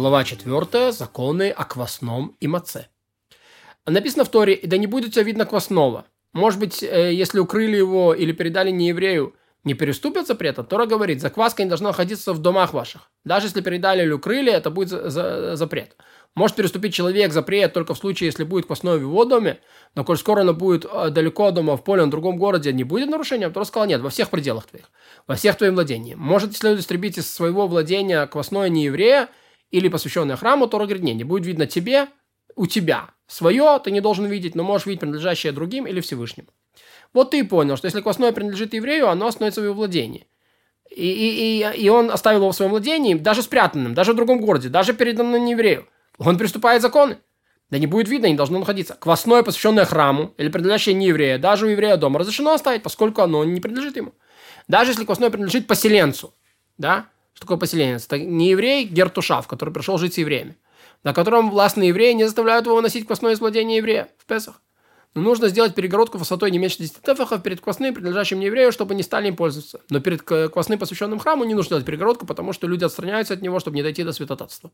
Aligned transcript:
Глава 0.00 0.24
4. 0.24 0.92
Законы 0.92 1.50
о 1.50 1.64
квасном 1.66 2.34
и 2.40 2.46
маце. 2.46 2.86
Написано 3.84 4.24
в 4.24 4.30
Торе, 4.30 4.58
да 4.62 4.78
не 4.78 4.86
будет 4.86 5.12
тебя 5.12 5.24
видно 5.24 5.44
квасного. 5.44 6.06
Может 6.32 6.58
быть, 6.58 6.82
э, 6.82 7.12
если 7.12 7.38
укрыли 7.38 7.76
его 7.76 8.14
или 8.14 8.32
передали 8.32 8.70
не 8.70 8.88
еврею, 8.88 9.34
не 9.62 9.74
переступят 9.74 10.26
запрета? 10.26 10.64
Тора 10.64 10.86
говорит, 10.86 11.20
закваска 11.20 11.62
не 11.62 11.68
должна 11.68 11.88
находиться 11.88 12.32
в 12.32 12.38
домах 12.38 12.72
ваших. 12.72 13.10
Даже 13.24 13.48
если 13.48 13.60
передали 13.60 14.02
или 14.02 14.12
укрыли, 14.12 14.50
это 14.50 14.70
будет 14.70 14.88
за, 14.88 15.10
за, 15.10 15.56
запрет. 15.56 15.98
Может 16.34 16.56
переступить 16.56 16.94
человек 16.94 17.34
запрет 17.34 17.74
только 17.74 17.92
в 17.92 17.98
случае, 17.98 18.28
если 18.28 18.44
будет 18.44 18.64
квасное 18.64 18.96
в 18.96 19.02
его 19.02 19.26
доме, 19.26 19.60
но 19.94 20.02
коль 20.02 20.16
скоро 20.16 20.40
оно 20.40 20.54
будет 20.54 20.86
э, 20.90 21.10
далеко 21.10 21.48
от 21.48 21.56
дома, 21.56 21.76
в 21.76 21.84
поле, 21.84 22.04
в 22.04 22.08
другом 22.08 22.38
городе, 22.38 22.72
не 22.72 22.84
будет 22.84 23.10
нарушения? 23.10 23.50
Тора 23.50 23.64
сказал, 23.64 23.86
нет, 23.86 24.00
во 24.00 24.08
всех 24.08 24.30
пределах 24.30 24.64
твоих, 24.64 24.86
во 25.26 25.34
всех 25.34 25.56
твоих 25.56 25.74
владениях. 25.74 26.16
Может, 26.16 26.56
следует 26.56 26.80
истребить 26.80 27.18
из 27.18 27.30
своего 27.30 27.66
владения 27.66 28.26
квасное 28.26 28.70
не 28.70 28.84
еврея, 28.84 29.28
или 29.70 29.88
посвященное 29.88 30.36
храму, 30.36 30.66
Тора 30.66 30.84
говорит, 30.84 31.02
не, 31.02 31.14
не 31.14 31.24
будет 31.24 31.46
видно 31.46 31.66
тебе, 31.66 32.08
у 32.56 32.66
тебя. 32.66 33.10
Свое 33.26 33.80
ты 33.82 33.90
не 33.90 34.00
должен 34.00 34.26
видеть, 34.26 34.54
но 34.54 34.64
можешь 34.64 34.86
видеть 34.86 35.00
принадлежащее 35.00 35.52
другим 35.52 35.86
или 35.86 36.00
Всевышнему. 36.00 36.48
Вот 37.12 37.30
ты 37.30 37.40
и 37.40 37.42
понял, 37.42 37.76
что 37.76 37.86
если 37.86 38.00
квасное 38.00 38.32
принадлежит 38.32 38.74
еврею, 38.74 39.08
оно 39.08 39.30
становится 39.30 39.60
в 39.60 39.64
его 39.64 39.74
владении. 39.74 40.26
И, 40.90 41.08
и, 41.08 41.62
и, 41.62 41.82
и 41.84 41.88
он 41.88 42.10
оставил 42.10 42.40
его 42.40 42.52
в 42.52 42.56
своем 42.56 42.72
владении, 42.72 43.14
даже 43.14 43.42
спрятанным, 43.42 43.94
даже 43.94 44.12
в 44.12 44.16
другом 44.16 44.40
городе, 44.40 44.68
даже 44.68 44.92
переданным 44.92 45.44
не 45.44 45.52
еврею. 45.52 45.86
Он 46.18 46.36
приступает 46.36 46.82
законы. 46.82 47.18
Да 47.70 47.78
не 47.78 47.86
будет 47.86 48.08
видно, 48.08 48.26
не 48.26 48.34
должно 48.34 48.58
находиться. 48.58 48.94
Квасное, 48.94 49.44
посвященное 49.44 49.84
храму, 49.84 50.34
или 50.36 50.48
принадлежащее 50.48 50.94
не 50.94 51.06
еврея, 51.06 51.38
даже 51.38 51.66
у 51.66 51.68
еврея 51.68 51.96
дома, 51.96 52.18
разрешено 52.18 52.52
оставить, 52.52 52.82
поскольку 52.82 53.22
оно 53.22 53.44
не 53.44 53.60
принадлежит 53.60 53.96
ему. 53.96 54.12
Даже 54.66 54.90
если 54.90 55.04
квасное 55.04 55.30
принадлежит 55.30 55.68
поселенцу, 55.68 56.34
да, 56.78 57.06
что 57.32 57.42
такое 57.42 57.58
поселенец? 57.58 58.06
Это 58.06 58.18
не 58.18 58.50
еврей 58.50 58.84
Гертушав, 58.84 59.46
который 59.46 59.72
пришел 59.72 59.98
жить 59.98 60.14
с 60.14 60.18
евреями, 60.18 60.56
на 61.04 61.14
котором 61.14 61.50
властные 61.50 61.88
евреи 61.88 62.12
не 62.12 62.24
заставляют 62.24 62.66
его 62.66 62.80
носить 62.80 63.06
квасное 63.06 63.34
из 63.34 63.40
еврея 63.40 64.08
в 64.18 64.26
Песах. 64.26 64.60
Но 65.14 65.22
нужно 65.22 65.48
сделать 65.48 65.74
перегородку 65.74 66.18
высотой 66.18 66.52
не 66.52 66.58
меньше 66.58 66.78
10 66.78 67.02
тефахов 67.02 67.42
перед 67.42 67.60
квасным, 67.60 67.92
принадлежащим 67.92 68.38
не 68.38 68.46
еврею, 68.46 68.70
чтобы 68.70 68.94
не 68.94 69.02
стали 69.02 69.26
им 69.26 69.34
пользоваться. 69.34 69.80
Но 69.90 69.98
перед 69.98 70.22
квасным, 70.22 70.78
посвященным 70.78 71.18
храму, 71.18 71.42
не 71.42 71.54
нужно 71.54 71.70
делать 71.70 71.84
перегородку, 71.84 72.26
потому 72.26 72.52
что 72.52 72.68
люди 72.68 72.84
отстраняются 72.84 73.34
от 73.34 73.42
него, 73.42 73.58
чтобы 73.58 73.74
не 73.74 73.82
дойти 73.82 74.04
до 74.04 74.12
святотатства. 74.12 74.70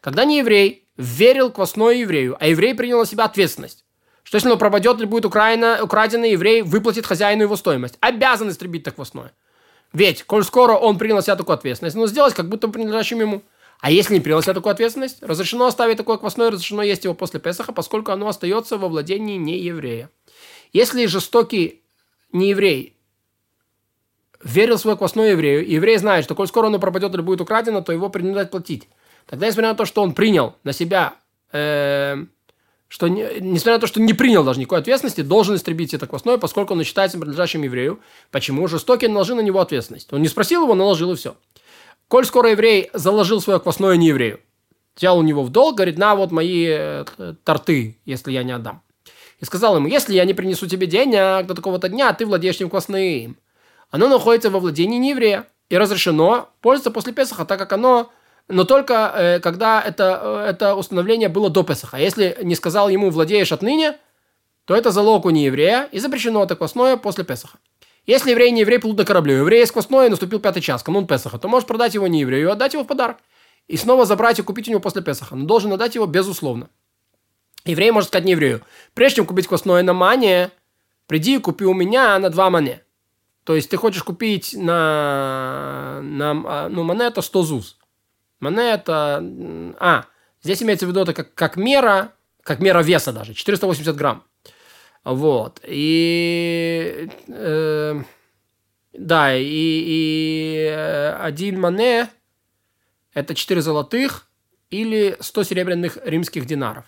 Когда 0.00 0.24
не 0.24 0.38
еврей 0.38 0.88
верил 0.96 1.52
квасное 1.52 1.94
еврею, 1.94 2.36
а 2.40 2.48
еврей 2.48 2.74
принял 2.74 2.98
на 2.98 3.06
себя 3.06 3.26
ответственность, 3.26 3.84
что 4.24 4.38
если 4.38 4.48
оно 4.48 4.58
пропадет 4.58 4.98
или 4.98 5.04
будет 5.04 5.24
украина, 5.24 5.78
украдено, 5.80 6.24
еврей 6.24 6.62
выплатит 6.62 7.06
хозяину 7.06 7.42
его 7.42 7.54
стоимость. 7.54 7.96
Обязан 8.00 8.50
истребить 8.50 8.82
так 8.82 8.96
квасное. 8.96 9.34
Ведь, 9.96 10.24
коль 10.24 10.44
скоро 10.44 10.74
он 10.74 10.98
принял 10.98 11.22
себя 11.22 11.36
такую 11.36 11.54
ответственность, 11.54 11.96
ну 11.96 12.06
сделать 12.06 12.34
как 12.34 12.50
будто 12.50 12.68
принадлежащим 12.68 13.18
ему. 13.18 13.42
А 13.80 13.90
если 13.90 14.12
не 14.12 14.20
принял 14.20 14.42
себя 14.42 14.52
такую 14.52 14.70
ответственность, 14.70 15.22
разрешено 15.22 15.64
оставить 15.64 15.96
такое 15.96 16.18
квасное, 16.18 16.50
разрешено 16.50 16.82
есть 16.82 17.04
его 17.04 17.14
после 17.14 17.40
Песаха, 17.40 17.72
поскольку 17.72 18.12
оно 18.12 18.28
остается 18.28 18.76
во 18.76 18.88
владении 18.88 19.38
не 19.38 19.58
еврея. 19.58 20.10
Если 20.74 21.06
жестокий 21.06 21.82
не 22.30 22.50
еврей 22.50 22.98
верил 24.44 24.76
свое 24.76 24.98
квасное 24.98 25.30
еврею, 25.30 25.64
и 25.64 25.72
еврей 25.72 25.96
знает, 25.96 26.26
что 26.26 26.34
коль 26.34 26.48
скоро 26.48 26.66
оно 26.66 26.78
пропадет 26.78 27.14
или 27.14 27.22
будет 27.22 27.40
украдено, 27.40 27.80
то 27.80 27.90
его 27.90 28.10
принудят 28.10 28.50
платить. 28.50 28.90
Тогда, 29.24 29.46
несмотря 29.46 29.70
на 29.70 29.76
то, 29.76 29.86
что 29.86 30.02
он 30.02 30.12
принял 30.12 30.56
на 30.62 30.74
себя 30.74 31.14
э, 31.52 32.22
что, 32.88 33.08
несмотря 33.08 33.74
на 33.74 33.80
то, 33.80 33.86
что 33.86 34.00
не 34.00 34.14
принял 34.14 34.44
даже 34.44 34.60
никакой 34.60 34.78
ответственности, 34.78 35.22
должен 35.22 35.56
истребить 35.56 35.94
это 35.94 36.06
квасное, 36.06 36.38
поскольку 36.38 36.74
он 36.74 36.84
считается 36.84 37.18
принадлежащим 37.18 37.62
еврею. 37.62 38.00
Почему? 38.30 38.68
Жестокий 38.68 39.08
наложил 39.08 39.36
на 39.36 39.40
него 39.40 39.60
ответственность. 39.60 40.12
Он 40.12 40.22
не 40.22 40.28
спросил 40.28 40.62
его, 40.62 40.74
наложил 40.74 41.12
и 41.12 41.16
все. 41.16 41.36
Коль 42.08 42.24
скоро 42.24 42.50
еврей 42.50 42.90
заложил 42.94 43.40
свое 43.40 43.58
квасное 43.58 43.96
не 43.96 44.08
еврею, 44.08 44.38
взял 44.96 45.18
у 45.18 45.22
него 45.22 45.42
в 45.42 45.50
долг, 45.50 45.76
говорит, 45.76 45.98
на 45.98 46.14
вот 46.14 46.30
мои 46.30 46.66
э, 46.68 47.04
торты, 47.42 47.98
если 48.04 48.30
я 48.30 48.44
не 48.44 48.52
отдам. 48.52 48.82
И 49.40 49.44
сказал 49.44 49.76
ему, 49.76 49.88
если 49.88 50.14
я 50.14 50.24
не 50.24 50.32
принесу 50.32 50.66
тебе 50.66 50.86
денег 50.86 51.46
до 51.46 51.54
такого-то 51.54 51.88
дня, 51.88 52.12
ты 52.12 52.24
владеешь 52.24 52.56
этим 52.56 52.70
квасным. 52.70 53.36
Оно 53.90 54.08
находится 54.08 54.50
во 54.50 54.60
владении 54.60 54.98
не 54.98 55.10
еврея 55.10 55.46
и 55.68 55.76
разрешено 55.76 56.50
пользоваться 56.60 56.92
после 56.92 57.12
Песаха, 57.12 57.44
так 57.44 57.58
как 57.58 57.72
оно 57.72 58.12
но 58.48 58.64
только 58.64 59.12
э, 59.14 59.40
когда 59.40 59.82
это, 59.82 60.20
э, 60.22 60.50
это 60.50 60.74
установление 60.74 61.28
было 61.28 61.50
до 61.50 61.62
Песаха. 61.64 61.96
Если 61.96 62.38
не 62.42 62.54
сказал 62.54 62.88
ему 62.88 63.10
«владеешь 63.10 63.52
отныне», 63.52 63.98
то 64.64 64.74
это 64.74 64.90
залог 64.90 65.24
у 65.26 65.30
нееврея 65.30 65.88
и 65.92 65.98
запрещено 65.98 66.42
это 66.42 66.56
квасное 66.56 66.96
после 66.96 67.24
Песаха. 67.24 67.58
Если 68.04 68.30
еврей 68.30 68.52
не 68.52 68.60
еврей 68.60 68.78
плыл 68.78 68.94
до 68.94 69.04
кораблю, 69.04 69.34
еврей 69.34 69.60
есть 69.60 69.72
квасное, 69.72 70.08
наступил 70.08 70.38
пятый 70.38 70.60
час, 70.60 70.82
канун 70.82 71.06
Песаха, 71.06 71.38
то 71.38 71.48
можешь 71.48 71.66
продать 71.66 71.94
его 71.94 72.06
не 72.06 72.20
еврею 72.20 72.48
и 72.48 72.52
отдать 72.52 72.74
его 72.74 72.84
в 72.84 72.86
подарок. 72.86 73.18
И 73.66 73.76
снова 73.76 74.06
забрать 74.06 74.38
и 74.38 74.42
купить 74.42 74.68
у 74.68 74.70
него 74.70 74.80
после 74.80 75.02
Песаха. 75.02 75.34
Но 75.34 75.44
должен 75.44 75.72
отдать 75.72 75.96
его 75.96 76.06
безусловно. 76.06 76.68
Еврей 77.64 77.90
может 77.90 78.10
сказать 78.10 78.24
не 78.24 78.32
еврею, 78.32 78.62
прежде 78.94 79.16
чем 79.16 79.26
купить 79.26 79.48
квасное 79.48 79.82
на 79.82 79.92
мане, 79.92 80.50
приди 81.08 81.34
и 81.34 81.40
купи 81.40 81.64
у 81.64 81.74
меня 81.74 82.16
на 82.20 82.30
два 82.30 82.48
мане. 82.48 82.82
То 83.42 83.56
есть 83.56 83.70
ты 83.70 83.76
хочешь 83.76 84.04
купить 84.04 84.54
на, 84.54 86.00
на 86.02 86.30
а, 86.46 86.68
ну, 86.68 86.84
мане 86.84 87.04
это 87.04 87.22
100 87.22 87.42
зуз. 87.42 87.76
Монета... 88.50 89.22
А, 89.78 90.06
здесь 90.42 90.62
имеется 90.62 90.86
в 90.86 90.90
виду 90.90 91.00
это 91.00 91.12
как, 91.12 91.34
как 91.34 91.56
мера, 91.56 92.12
как 92.42 92.60
мера 92.60 92.82
веса 92.82 93.12
даже, 93.12 93.34
480 93.34 93.94
грамм. 93.96 94.24
Вот. 95.04 95.60
И... 95.64 97.08
Э, 97.28 98.02
да, 98.92 99.36
и, 99.36 99.44
и 99.44 100.66
э, 100.70 101.12
один 101.20 101.60
мане– 101.60 102.08
это 103.14 103.34
4 103.34 103.60
золотых 103.60 104.28
или 104.70 105.16
100 105.20 105.44
серебряных 105.44 105.98
римских 106.04 106.46
динаров. 106.46 106.84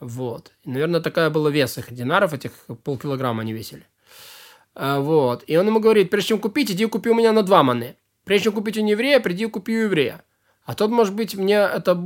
Вот. 0.00 0.52
И, 0.64 0.70
наверное, 0.70 1.00
такая 1.00 1.30
была 1.30 1.50
вес 1.50 1.78
их 1.78 1.92
динаров, 1.92 2.32
этих 2.32 2.52
полкилограмма 2.84 3.42
они 3.42 3.52
весили. 3.52 3.84
А, 4.74 5.00
вот. 5.00 5.44
И 5.46 5.56
он 5.56 5.66
ему 5.66 5.80
говорит, 5.80 6.10
прежде 6.10 6.28
чем 6.28 6.38
купить, 6.38 6.70
иди 6.70 6.86
купи 6.86 7.10
у 7.10 7.14
меня 7.14 7.32
на 7.32 7.42
два 7.42 7.62
мане. 7.62 7.96
Прежде 8.28 8.44
чем 8.44 8.52
купить 8.52 8.76
у 8.76 8.86
еврея, 8.86 9.20
приди 9.20 9.44
и 9.44 9.48
купи 9.48 9.74
у 9.74 9.84
еврея. 9.84 10.22
А 10.64 10.74
тот, 10.74 10.90
может 10.90 11.14
быть, 11.14 11.34
мне 11.34 11.54
это, 11.54 11.98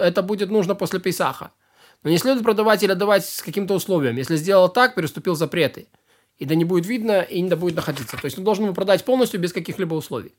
это 0.00 0.22
будет 0.22 0.48
нужно 0.50 0.74
после 0.74 0.98
Пейсаха. 0.98 1.50
Но 2.02 2.08
не 2.08 2.16
следует 2.16 2.42
продавать 2.42 2.82
или 2.82 2.94
давать 2.94 3.26
с 3.26 3.42
каким-то 3.42 3.74
условием. 3.74 4.16
Если 4.16 4.36
сделал 4.36 4.70
так, 4.70 4.94
переступил 4.94 5.34
запреты. 5.34 5.88
И 6.38 6.46
да 6.46 6.54
не 6.54 6.64
будет 6.64 6.86
видно, 6.86 7.20
и 7.20 7.42
не 7.42 7.50
да 7.50 7.56
будет 7.56 7.76
находиться. 7.76 8.16
То 8.16 8.24
есть 8.24 8.38
он 8.38 8.44
должен 8.44 8.64
ему 8.64 8.72
продать 8.72 9.04
полностью 9.04 9.40
без 9.40 9.52
каких-либо 9.52 9.92
условий. 9.92 10.32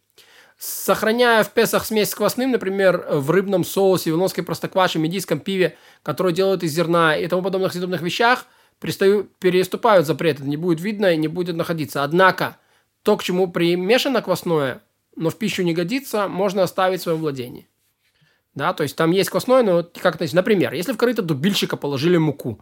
Сохраняя 0.58 1.44
в 1.44 1.52
Песах 1.52 1.86
смесь 1.86 2.10
с 2.10 2.16
квасным, 2.16 2.50
например, 2.50 3.06
в 3.12 3.30
рыбном 3.30 3.64
соусе, 3.64 4.10
вилонской 4.10 4.44
простокваше, 4.44 4.98
медийском 4.98 5.40
пиве, 5.40 5.78
которое 6.02 6.34
делают 6.34 6.64
из 6.64 6.74
зерна 6.74 7.16
и 7.16 7.28
тому 7.28 7.44
подобных 7.44 7.74
съедобных 7.74 8.02
вещах, 8.02 8.48
переступают 8.80 10.08
запреты. 10.08 10.42
Не 10.42 10.58
будет 10.58 10.82
видно 10.82 11.14
и 11.14 11.18
не 11.18 11.28
будет 11.28 11.56
находиться. 11.56 12.04
Однако, 12.04 12.58
то, 13.04 13.16
к 13.16 13.22
чему 13.22 13.52
примешано 13.52 14.24
квасное, 14.24 14.82
но 15.20 15.30
в 15.30 15.38
пищу 15.38 15.64
не 15.64 15.74
годится, 15.74 16.28
можно 16.28 16.64
оставить 16.64 17.02
в 17.02 17.04
своем 17.04 17.20
владении. 17.20 17.68
Да, 18.56 18.74
то 18.74 18.84
есть 18.84 18.96
там 18.96 19.12
есть 19.12 19.30
квасное, 19.30 19.64
но 19.64 19.86
как 20.02 20.18
то 20.18 20.26
например, 20.34 20.74
если 20.74 20.94
в 20.94 20.98
корыто 20.98 21.22
дубильщика 21.22 21.78
положили 21.78 22.18
муку 22.18 22.62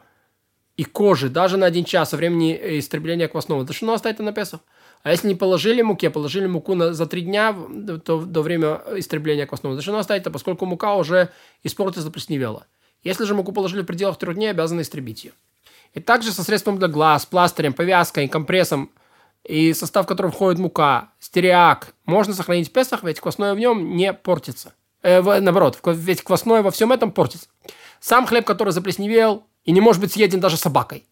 и 0.75 0.83
кожи 0.83 1.29
даже 1.29 1.57
на 1.57 1.65
один 1.65 1.85
час 1.85 2.09
со 2.09 2.17
времени 2.17 2.53
э, 2.53 2.79
истребления 2.79 3.27
квасного, 3.27 3.65
то 3.65 3.73
что 3.73 3.93
оставить 3.93 4.19
на 4.19 4.33
Песах? 4.33 4.61
А 5.03 5.11
если 5.11 5.27
не 5.27 5.35
положили 5.35 5.81
муки, 5.83 6.07
а 6.07 6.11
положили 6.11 6.47
муку 6.47 6.73
на, 6.73 6.93
за 6.93 7.05
три 7.05 7.21
дня 7.21 7.55
до, 7.69 7.97
до 7.97 8.41
времени 8.41 8.99
истребления 8.99 9.45
квасного, 9.45 9.75
то 9.75 9.81
что 9.81 9.97
оставить-то, 9.97 10.31
поскольку 10.31 10.65
мука 10.65 10.95
уже 10.95 11.29
испортилась, 11.63 12.03
заплесневела. 12.03 12.65
Если 13.03 13.23
же 13.25 13.35
муку 13.35 13.51
положили 13.51 13.83
в 13.83 13.85
пределах 13.85 14.17
трех 14.17 14.35
дней, 14.35 14.49
обязаны 14.49 14.81
истребить 14.81 15.25
ее. 15.25 15.31
И 15.93 15.99
также 15.99 16.31
со 16.31 16.43
средством 16.43 16.79
для 16.79 16.87
глаз, 16.87 17.25
пластырем, 17.25 17.73
повязкой, 17.73 18.27
компрессом– 18.27 18.89
и 19.43 19.73
состав 19.73 20.05
которого 20.05 20.31
входит 20.31 20.59
мука, 20.59 21.11
стериак, 21.19 21.93
можно 22.05 22.33
сохранить 22.33 22.69
в 22.69 22.71
Песах, 22.71 23.03
ведь 23.03 23.19
квасное 23.19 23.53
в 23.53 23.59
нем 23.59 23.95
не 23.95 24.13
портится. 24.13 24.73
Э, 25.01 25.21
в, 25.21 25.39
наоборот, 25.39 25.79
ведь 25.85 26.21
квасное 26.21 26.61
во 26.61 26.71
всем 26.71 26.91
этом 26.91 27.11
портится. 27.11 27.47
Сам 27.99 28.25
хлеб, 28.25 28.45
который 28.45 28.71
заплесневел 28.71 29.45
и 29.63 29.71
не 29.71 29.81
может 29.81 30.01
быть 30.01 30.13
съеден 30.13 30.39
даже 30.39 30.57
собакой, 30.57 31.05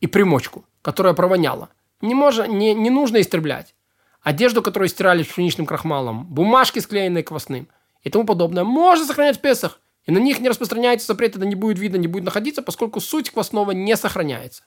и 0.00 0.06
примочку, 0.06 0.64
которая 0.82 1.14
провоняла, 1.14 1.68
не, 2.00 2.14
может, 2.14 2.48
не, 2.48 2.74
не 2.74 2.90
нужно 2.90 3.20
истреблять. 3.20 3.74
Одежду, 4.20 4.62
которую 4.62 4.88
стирали 4.88 5.22
пшеничным 5.22 5.66
крахмалом, 5.66 6.26
бумажки, 6.26 6.78
склеенные 6.78 7.24
квасным 7.24 7.68
и 8.02 8.10
тому 8.10 8.24
подобное, 8.24 8.64
можно 8.64 9.04
сохранять 9.04 9.38
в 9.38 9.40
Песах. 9.40 9.80
И 10.04 10.10
на 10.10 10.18
них 10.18 10.40
не 10.40 10.48
распространяется 10.48 11.06
запрет, 11.06 11.36
это 11.36 11.46
не 11.46 11.54
будет 11.54 11.78
видно, 11.78 11.96
не 11.96 12.08
будет 12.08 12.24
находиться, 12.24 12.62
поскольку 12.62 13.00
суть 13.00 13.30
квасного 13.30 13.70
не 13.70 13.96
сохраняется. 13.96 14.64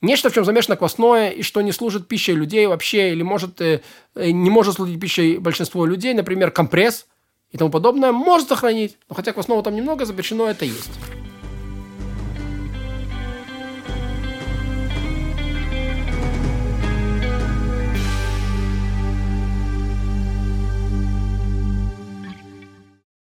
Нечто, 0.00 0.30
в 0.30 0.34
чем 0.34 0.44
замешано 0.44 0.76
квасное, 0.76 1.30
и 1.30 1.42
что 1.42 1.60
не 1.60 1.72
служит 1.72 2.06
пищей 2.06 2.32
людей 2.32 2.66
вообще, 2.66 3.10
или 3.10 3.22
может, 3.22 3.60
э, 3.60 3.80
э, 4.14 4.30
не 4.30 4.48
может 4.48 4.74
служить 4.74 5.00
пищей 5.00 5.38
большинству 5.38 5.84
людей, 5.84 6.14
например, 6.14 6.52
компресс 6.52 7.06
и 7.50 7.58
тому 7.58 7.70
подобное, 7.70 8.12
может 8.12 8.48
сохранить. 8.48 8.96
Но 9.08 9.16
хотя 9.16 9.32
квасного 9.32 9.62
там 9.62 9.74
немного, 9.74 10.04
запрещено 10.04 10.48
это 10.48 10.64
есть. 10.64 10.90